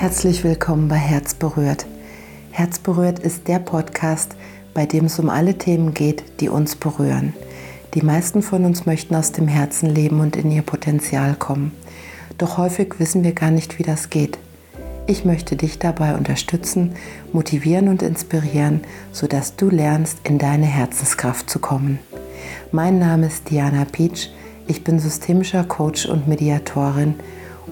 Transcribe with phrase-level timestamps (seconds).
[0.00, 1.84] Herzlich willkommen bei Herz berührt.
[2.52, 4.34] Herz berührt ist der Podcast,
[4.72, 7.34] bei dem es um alle Themen geht, die uns berühren.
[7.92, 11.72] Die meisten von uns möchten aus dem Herzen leben und in ihr Potenzial kommen.
[12.38, 14.38] Doch häufig wissen wir gar nicht, wie das geht.
[15.06, 16.94] Ich möchte dich dabei unterstützen,
[17.34, 18.80] motivieren und inspirieren,
[19.12, 21.98] sodass du lernst, in deine Herzenskraft zu kommen.
[22.72, 24.30] Mein Name ist Diana Peach.
[24.66, 27.16] Ich bin systemischer Coach und Mediatorin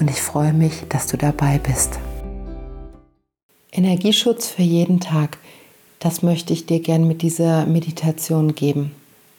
[0.00, 2.00] und ich freue mich, dass du dabei bist.
[3.76, 5.36] Energieschutz für jeden Tag,
[5.98, 8.92] das möchte ich dir gern mit dieser Meditation geben.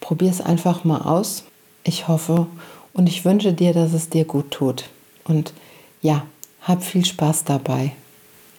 [0.00, 1.44] Probier es einfach mal aus.
[1.82, 2.46] Ich hoffe
[2.92, 4.84] und ich wünsche dir, dass es dir gut tut.
[5.24, 5.54] Und
[6.02, 6.26] ja,
[6.60, 7.92] hab viel Spaß dabei.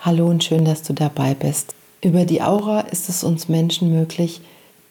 [0.00, 1.74] Hallo und schön, dass du dabei bist.
[2.00, 4.40] Über die Aura ist es uns Menschen möglich,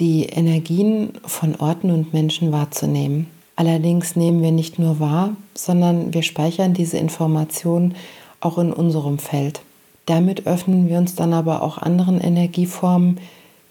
[0.00, 3.26] die Energien von Orten und Menschen wahrzunehmen.
[3.56, 7.94] Allerdings nehmen wir nicht nur wahr, sondern wir speichern diese Informationen
[8.40, 9.60] auch in unserem Feld.
[10.06, 13.18] Damit öffnen wir uns dann aber auch anderen Energieformen,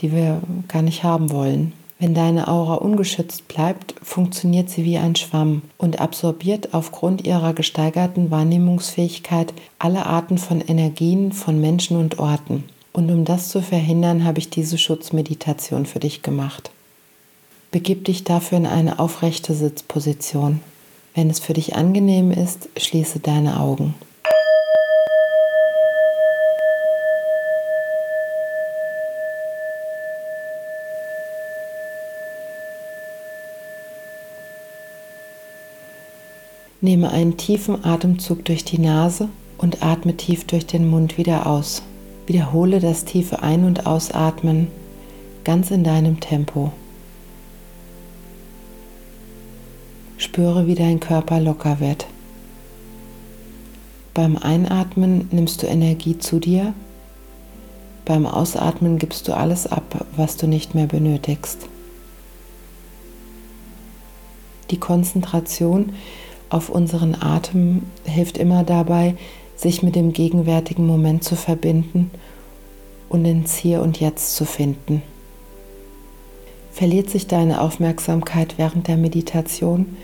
[0.00, 1.72] die wir gar nicht haben wollen.
[1.98, 8.30] Wenn deine Aura ungeschützt bleibt, funktioniert sie wie ein Schwamm und absorbiert aufgrund ihrer gesteigerten
[8.30, 12.64] Wahrnehmungsfähigkeit alle Arten von Energien von Menschen und Orten.
[12.92, 16.70] Und um das zu verhindern, habe ich diese Schutzmeditation für dich gemacht.
[17.70, 20.60] Begib dich dafür in eine aufrechte Sitzposition.
[21.14, 23.94] Wenn es für dich angenehm ist, schließe deine Augen.
[36.84, 41.80] Nehme einen tiefen Atemzug durch die Nase und atme tief durch den Mund wieder aus.
[42.26, 44.66] Wiederhole das tiefe Ein- und Ausatmen
[45.44, 46.72] ganz in deinem Tempo.
[50.18, 52.06] Spüre, wie dein Körper locker wird.
[54.12, 56.74] Beim Einatmen nimmst du Energie zu dir.
[58.04, 61.66] Beim Ausatmen gibst du alles ab, was du nicht mehr benötigst.
[64.70, 65.94] Die Konzentration
[66.54, 69.16] auf unseren Atem hilft immer dabei,
[69.56, 72.12] sich mit dem gegenwärtigen Moment zu verbinden
[73.08, 75.02] und ins Hier und Jetzt zu finden.
[76.70, 79.96] Verliert sich deine Aufmerksamkeit während der Meditation,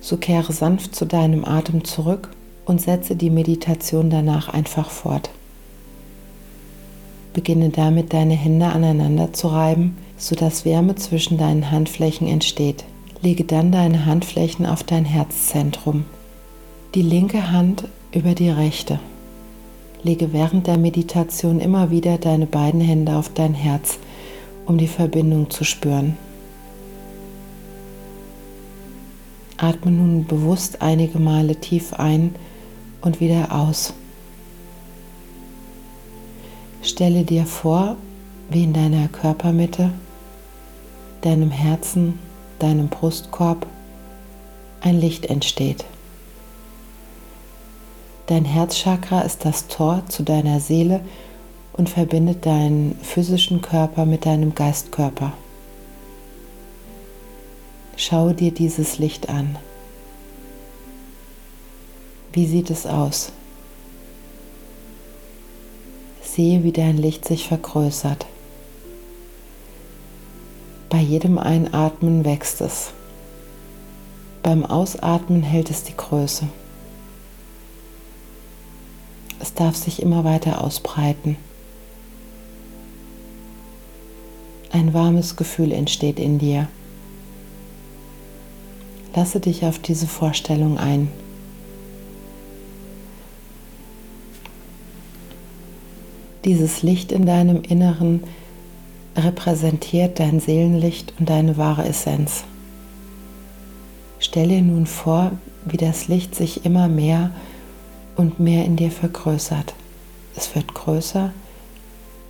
[0.00, 2.30] so kehre sanft zu deinem Atem zurück
[2.64, 5.30] und setze die Meditation danach einfach fort.
[7.32, 12.84] Beginne damit, deine Hände aneinander zu reiben, sodass Wärme zwischen deinen Handflächen entsteht.
[13.22, 16.04] Lege dann deine Handflächen auf dein Herzzentrum.
[16.94, 19.00] Die linke Hand über die rechte.
[20.02, 23.98] Lege während der Meditation immer wieder deine beiden Hände auf dein Herz,
[24.66, 26.16] um die Verbindung zu spüren.
[29.56, 32.34] Atme nun bewusst einige Male tief ein
[33.00, 33.94] und wieder aus.
[36.82, 37.96] Stelle dir vor,
[38.50, 39.90] wie in deiner Körpermitte,
[41.22, 42.18] deinem Herzen
[42.58, 43.66] deinem Brustkorb
[44.80, 45.84] ein Licht entsteht.
[48.26, 51.00] Dein Herzchakra ist das Tor zu deiner Seele
[51.74, 55.32] und verbindet deinen physischen Körper mit deinem Geistkörper.
[57.96, 59.56] Schau dir dieses Licht an.
[62.32, 63.32] Wie sieht es aus?
[66.22, 68.26] Sehe, wie dein Licht sich vergrößert.
[70.88, 72.92] Bei jedem Einatmen wächst es.
[74.42, 76.46] Beim Ausatmen hält es die Größe.
[79.40, 81.36] Es darf sich immer weiter ausbreiten.
[84.70, 86.68] Ein warmes Gefühl entsteht in dir.
[89.14, 91.08] Lasse dich auf diese Vorstellung ein.
[96.44, 98.22] Dieses Licht in deinem Inneren
[99.16, 102.44] repräsentiert dein Seelenlicht und deine wahre Essenz.
[104.18, 105.32] Stell dir nun vor,
[105.64, 107.30] wie das Licht sich immer mehr
[108.16, 109.74] und mehr in dir vergrößert.
[110.36, 111.32] Es wird größer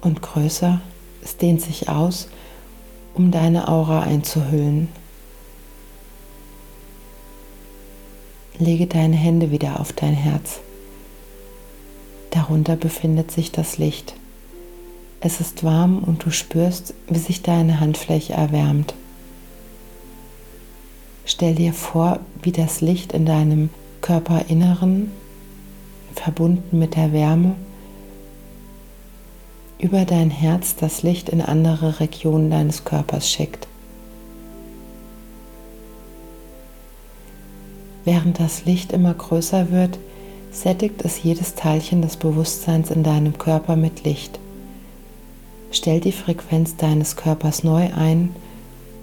[0.00, 0.80] und größer,
[1.22, 2.28] es dehnt sich aus,
[3.14, 4.88] um deine Aura einzuhüllen.
[8.58, 10.60] Lege deine Hände wieder auf dein Herz.
[12.30, 14.14] Darunter befindet sich das Licht.
[15.26, 18.92] Es ist warm und du spürst, wie sich deine Handfläche erwärmt.
[21.24, 23.70] Stell dir vor, wie das Licht in deinem
[24.02, 25.10] Körperinneren,
[26.14, 27.54] verbunden mit der Wärme,
[29.78, 33.66] über dein Herz das Licht in andere Regionen deines Körpers schickt.
[38.04, 39.98] Während das Licht immer größer wird,
[40.52, 44.38] sättigt es jedes Teilchen des Bewusstseins in deinem Körper mit Licht.
[45.74, 48.32] Stell die Frequenz deines Körpers neu ein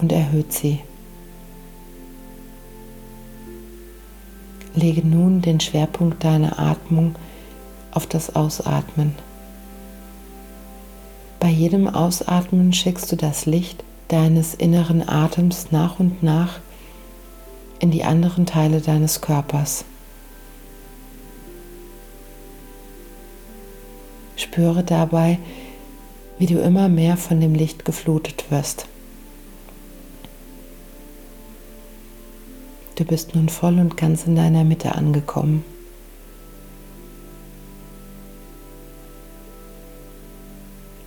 [0.00, 0.80] und erhöht sie.
[4.74, 7.14] Lege nun den Schwerpunkt deiner Atmung
[7.90, 9.14] auf das Ausatmen.
[11.40, 16.60] Bei jedem Ausatmen schickst du das Licht deines inneren Atems nach und nach
[17.78, 19.86] in die anderen Teile deines Körpers.
[24.36, 25.38] Spüre dabei,
[26.38, 28.86] wie du immer mehr von dem Licht geflutet wirst.
[32.96, 35.64] Du bist nun voll und ganz in deiner Mitte angekommen.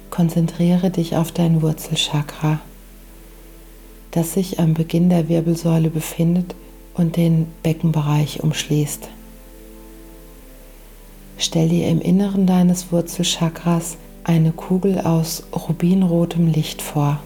[0.09, 2.59] Konzentriere dich auf dein Wurzelchakra,
[4.11, 6.55] das sich am Beginn der Wirbelsäule befindet
[6.93, 9.07] und den Beckenbereich umschließt.
[11.37, 17.19] Stell dir im Inneren deines Wurzelchakras eine Kugel aus rubinrotem Licht vor.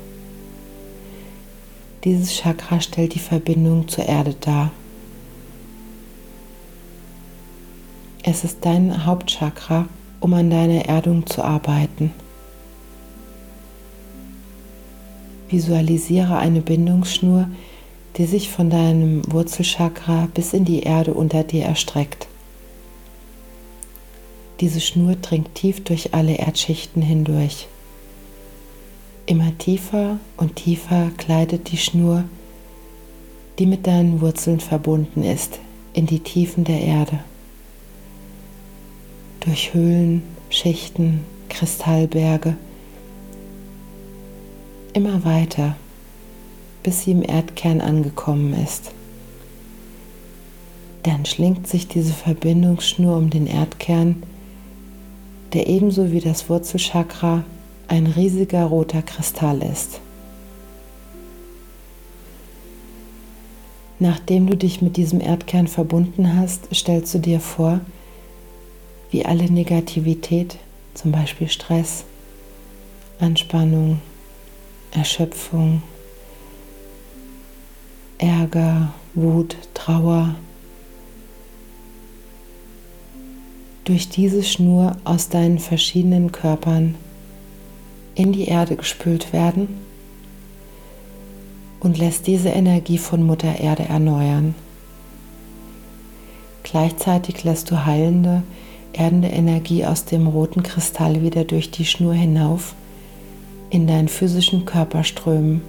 [2.03, 4.71] Dieses Chakra stellt die Verbindung zur Erde dar.
[8.23, 9.87] Es ist dein Hauptchakra,
[10.19, 12.11] um an deiner Erdung zu arbeiten.
[15.49, 17.47] Visualisiere eine Bindungsschnur,
[18.17, 22.27] die sich von deinem Wurzelchakra bis in die Erde unter dir erstreckt.
[24.61, 27.67] Diese Schnur dringt tief durch alle Erdschichten hindurch.
[29.25, 32.23] Immer tiefer und tiefer gleitet die Schnur,
[33.59, 35.59] die mit deinen Wurzeln verbunden ist,
[35.93, 37.19] in die Tiefen der Erde.
[39.41, 42.55] Durch Höhlen, Schichten, Kristallberge,
[44.93, 45.75] immer weiter,
[46.83, 48.91] bis sie im Erdkern angekommen ist.
[51.03, 54.23] Dann schlingt sich diese Verbindungsschnur um den Erdkern
[55.55, 57.45] der ebenso wie das Wurzelchakra
[57.87, 60.01] ein riesiger roter Kristall ist.
[63.99, 67.79] Nachdem du dich mit diesem Erdkern verbunden hast, stellst du dir vor,
[69.11, 70.57] wie alle Negativität,
[70.93, 72.03] zum Beispiel Stress,
[73.19, 74.01] Anspannung,
[74.91, 75.81] Erschöpfung,
[78.17, 80.35] Ärger, Wut, Trauer,
[83.85, 86.95] durch diese Schnur aus deinen verschiedenen Körpern
[88.15, 89.67] in die Erde gespült werden
[91.79, 94.55] und lässt diese Energie von Mutter Erde erneuern.
[96.63, 98.41] Gleichzeitig lässt du heilende,
[98.91, 102.73] erdende Energie aus dem roten Kristall wieder durch die Schnur hinauf
[103.69, 105.61] in deinen physischen Körper strömen,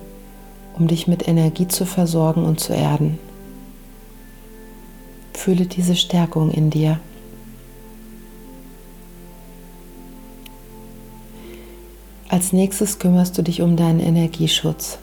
[0.78, 3.18] um dich mit Energie zu versorgen und zu erden.
[5.34, 6.98] Fühle diese Stärkung in dir.
[12.36, 14.98] Als nächstes kümmerst du dich um deinen Energieschutz.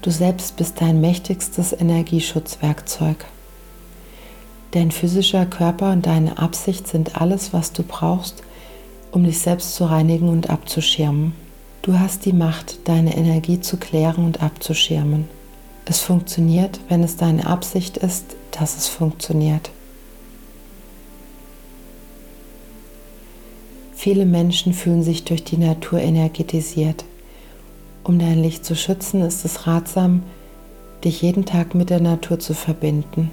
[0.00, 3.24] Du selbst bist dein mächtigstes Energieschutzwerkzeug.
[4.72, 8.42] Dein physischer Körper und deine Absicht sind alles, was du brauchst,
[9.12, 11.32] um dich selbst zu reinigen und abzuschirmen.
[11.82, 15.28] Du hast die Macht, deine Energie zu klären und abzuschirmen.
[15.84, 19.70] Es funktioniert, wenn es deine Absicht ist, dass es funktioniert.
[24.02, 27.04] Viele Menschen fühlen sich durch die Natur energetisiert.
[28.02, 30.24] Um dein Licht zu schützen, ist es ratsam,
[31.04, 33.30] dich jeden Tag mit der Natur zu verbinden.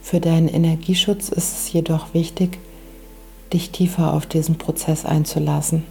[0.00, 2.58] Für deinen Energieschutz ist es jedoch wichtig,
[3.52, 5.84] dich tiefer auf diesen Prozess einzulassen.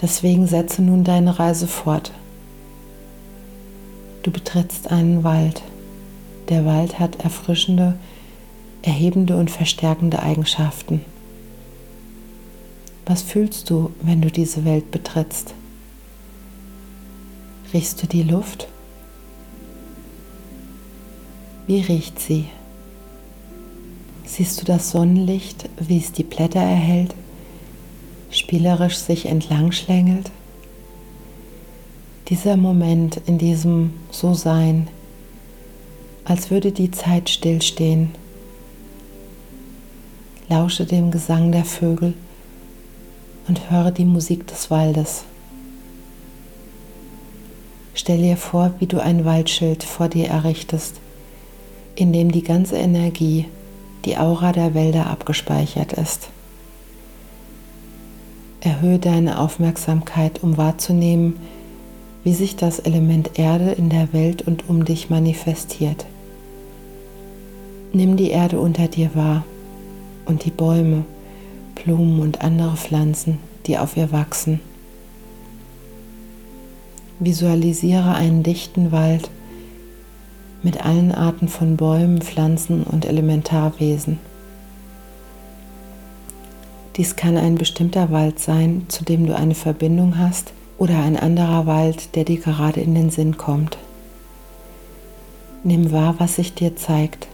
[0.00, 2.10] Deswegen setze nun deine Reise fort.
[4.24, 5.62] Du betrittst einen Wald.
[6.48, 7.94] Der Wald hat erfrischende,
[8.82, 11.00] erhebende und verstärkende Eigenschaften.
[13.06, 15.54] Was fühlst du, wenn du diese Welt betrittst?
[17.72, 18.68] Riechst du die Luft?
[21.66, 22.46] Wie riecht sie?
[24.24, 27.14] Siehst du das Sonnenlicht, wie es die Blätter erhält,
[28.30, 30.30] spielerisch sich entlang schlängelt?
[32.28, 34.88] Dieser Moment in diesem So-Sein,
[36.24, 38.10] als würde die Zeit stillstehen
[40.52, 42.12] Lausche dem Gesang der Vögel
[43.48, 45.24] und höre die Musik des Waldes.
[47.94, 50.96] Stell dir vor, wie du ein Waldschild vor dir errichtest,
[51.94, 53.46] in dem die ganze Energie,
[54.04, 56.28] die Aura der Wälder abgespeichert ist.
[58.60, 61.38] Erhöhe deine Aufmerksamkeit, um wahrzunehmen,
[62.24, 66.04] wie sich das Element Erde in der Welt und um dich manifestiert.
[67.94, 69.44] Nimm die Erde unter dir wahr
[70.24, 71.04] und die Bäume,
[71.74, 74.60] Blumen und andere Pflanzen, die auf ihr wachsen.
[77.18, 79.30] Visualisiere einen dichten Wald
[80.62, 84.18] mit allen Arten von Bäumen, Pflanzen und Elementarwesen.
[86.96, 91.66] Dies kann ein bestimmter Wald sein, zu dem du eine Verbindung hast, oder ein anderer
[91.66, 93.78] Wald, der dir gerade in den Sinn kommt.
[95.64, 97.28] Nimm wahr, was sich dir zeigt.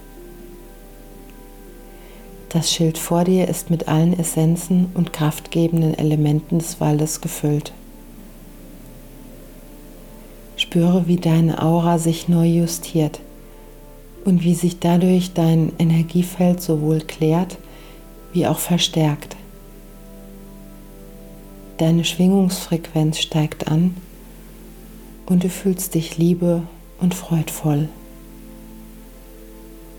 [2.50, 7.72] Das Schild vor dir ist mit allen Essenzen und kraftgebenden Elementen des Waldes gefüllt.
[10.56, 13.20] Spüre, wie deine Aura sich neu justiert
[14.24, 17.58] und wie sich dadurch dein Energiefeld sowohl klärt
[18.32, 19.36] wie auch verstärkt.
[21.78, 23.94] Deine Schwingungsfrequenz steigt an
[25.26, 26.62] und du fühlst dich liebe
[27.00, 27.88] und freudvoll.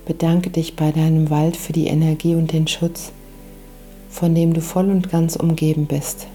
[0.09, 3.11] Bedanke dich bei deinem Wald für die Energie und den Schutz,
[4.09, 6.25] von dem du voll und ganz umgeben bist.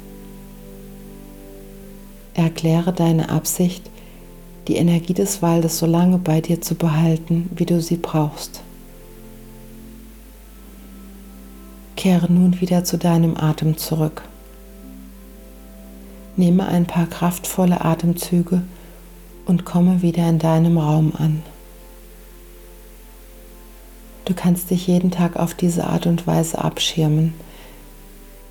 [2.35, 3.91] Erkläre deine Absicht,
[4.69, 8.63] die Energie des Waldes so lange bei dir zu behalten, wie du sie brauchst.
[11.97, 14.23] Kehre nun wieder zu deinem Atem zurück.
[16.37, 18.63] Nehme ein paar kraftvolle Atemzüge
[19.47, 21.43] und komme wieder in deinem Raum an.
[24.25, 27.35] Du kannst dich jeden Tag auf diese Art und Weise abschirmen,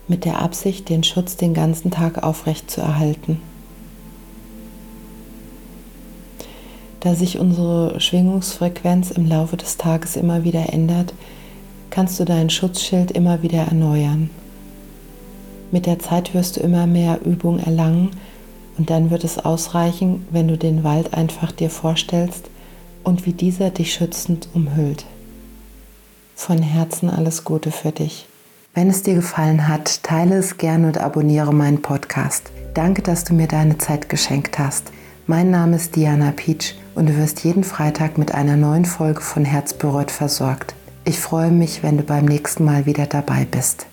[0.08, 3.42] mit der Absicht, den Schutz den ganzen Tag aufrecht zu erhalten.
[7.00, 11.14] Da sich unsere Schwingungsfrequenz im Laufe des Tages immer wieder ändert,
[11.90, 14.30] kannst du dein Schutzschild immer wieder erneuern.
[15.72, 18.12] Mit der Zeit wirst du immer mehr Übung erlangen
[18.78, 22.50] und dann wird es ausreichen, wenn du den Wald einfach dir vorstellst
[23.04, 25.06] und wie dieser dich schützend umhüllt.
[26.46, 28.28] Von Herzen alles Gute für dich.
[28.74, 32.52] Wenn es dir gefallen hat, teile es gerne und abonniere meinen Podcast.
[32.74, 34.92] Danke, dass du mir deine Zeit geschenkt hast.
[35.26, 39.46] Mein Name ist Diana Peach und du wirst jeden Freitag mit einer neuen Folge von
[39.46, 40.76] Herzberührt versorgt.
[41.06, 43.86] Ich freue mich, wenn du beim nächsten Mal wieder dabei bist.